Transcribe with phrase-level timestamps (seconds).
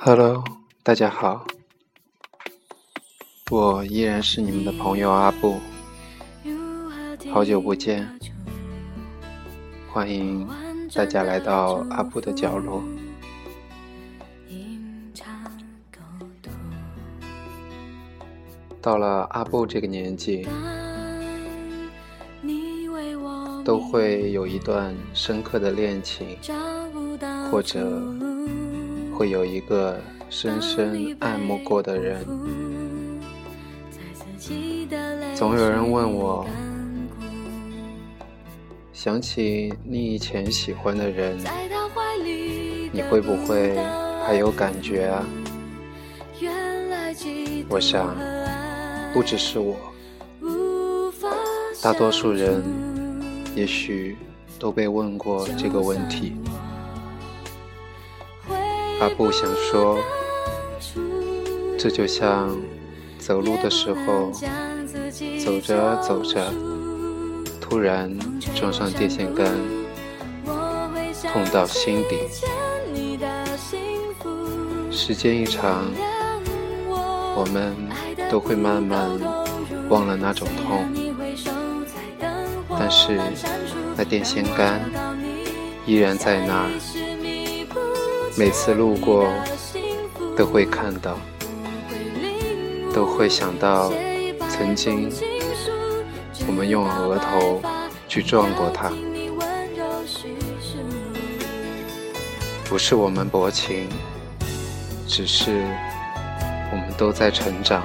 [0.00, 0.44] Hello，
[0.84, 1.44] 大家好，
[3.50, 5.56] 我依然是你们的朋友阿布，
[7.32, 8.08] 好久不见，
[9.92, 10.48] 欢迎
[10.94, 12.80] 大家来到阿布的角落。
[18.80, 20.46] 到了阿布这个年纪，
[23.64, 26.38] 都会有一段深刻的恋情，
[27.50, 28.00] 或者
[29.18, 30.00] 会有一个
[30.30, 32.24] 深深爱慕过的人。
[35.34, 36.46] 总有人问我，
[38.92, 41.36] 想起你以前喜欢的人，
[42.92, 43.76] 你会不会
[44.24, 45.26] 还有感觉啊？
[47.68, 48.16] 我想。
[49.12, 49.74] 不只是我，
[51.82, 52.62] 大多数人
[53.56, 54.16] 也许
[54.60, 56.34] 都被问过这个问题。
[59.00, 59.98] 阿布想说，
[61.78, 62.56] 这就像
[63.18, 64.30] 走路的时候，
[65.44, 66.52] 走着走着，
[67.60, 68.16] 突然
[68.54, 69.46] 撞上电线杆，
[71.32, 72.18] 痛到心底。
[74.90, 75.84] 时间一长，
[77.34, 77.74] 我们。
[78.30, 79.08] 都会慢慢
[79.88, 80.84] 忘了那种痛，
[82.78, 83.18] 但是
[83.96, 84.82] 那电线杆
[85.86, 86.68] 依然在那儿。
[88.38, 89.28] 每次路过
[90.36, 91.18] 都会看到，
[92.94, 93.92] 都会想到
[94.48, 95.10] 曾经
[96.46, 97.60] 我们用额头
[98.06, 98.92] 去撞过它。
[102.66, 103.88] 不是我们薄情，
[105.08, 105.64] 只是
[106.70, 107.82] 我们都在成长。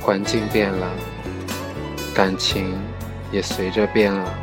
[0.00, 0.90] 环境变了，
[2.14, 2.72] 感情
[3.30, 4.37] 也随着变了。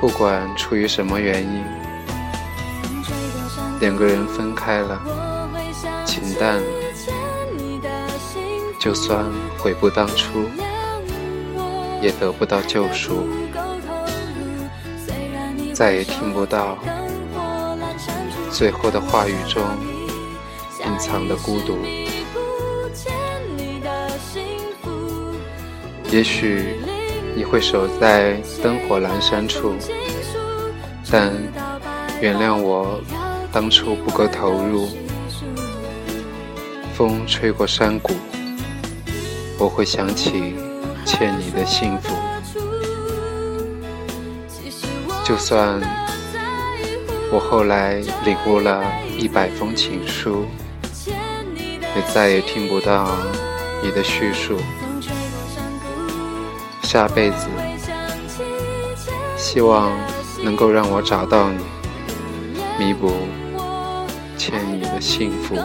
[0.00, 1.64] 不管出于什么原因，
[3.80, 5.00] 两个人分开了，
[6.04, 6.62] 情淡了，
[8.78, 9.24] 就算
[9.58, 10.44] 悔不当初，
[12.02, 13.26] 也得不到救赎，
[15.74, 16.78] 再也听不到
[18.52, 19.62] 最后的话语中
[20.84, 21.78] 隐藏的孤独。
[26.12, 26.76] 也许
[27.36, 29.74] 你会守在灯火阑珊处，
[31.10, 31.30] 但
[32.18, 32.98] 原谅我
[33.52, 34.88] 当初不够投入。
[36.94, 38.14] 风吹过山谷，
[39.58, 40.54] 我会想起
[41.04, 42.14] 欠你的幸福。
[45.22, 45.78] 就算
[47.30, 48.82] 我后来领悟了
[49.18, 50.46] 一百封情书，
[51.04, 53.10] 也再也听不到
[53.82, 54.58] 你的叙述。
[56.86, 57.48] 下辈子，
[59.36, 59.90] 希望
[60.44, 61.58] 能够让我找到你，
[62.78, 63.12] 弥补
[64.38, 65.56] 欠你的幸福。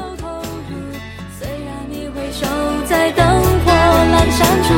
[1.40, 2.48] 虽然你会守
[2.90, 3.24] 在灯
[3.64, 4.74] 火阑珊处，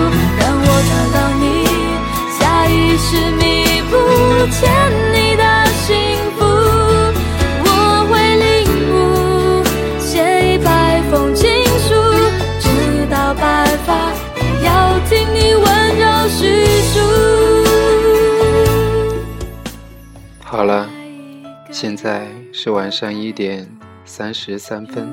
[21.83, 23.69] 现在是晚上一点
[24.05, 25.05] 三十三分。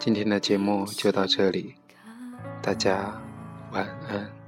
[0.00, 1.76] 今天的节目就到这里，
[2.60, 3.22] 大家
[3.70, 4.41] 晚安。